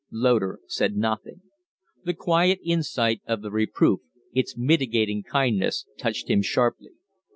[0.09, 1.43] Loder said nothing.
[2.05, 3.99] The quiet insight of the reproof,
[4.33, 6.93] its mitigating kindness, touched him sharply.